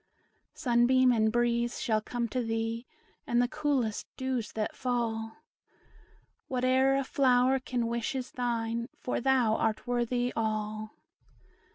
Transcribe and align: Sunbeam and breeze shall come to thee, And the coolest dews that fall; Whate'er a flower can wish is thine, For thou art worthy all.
Sunbeam 0.55 1.11
and 1.11 1.31
breeze 1.31 1.79
shall 1.79 2.01
come 2.01 2.27
to 2.29 2.41
thee, 2.41 2.87
And 3.27 3.39
the 3.39 3.47
coolest 3.47 4.07
dews 4.17 4.53
that 4.53 4.75
fall; 4.75 5.37
Whate'er 6.47 6.95
a 6.95 7.03
flower 7.03 7.59
can 7.59 7.85
wish 7.85 8.15
is 8.15 8.31
thine, 8.31 8.89
For 8.97 9.21
thou 9.21 9.57
art 9.57 9.85
worthy 9.85 10.33
all. 10.35 10.95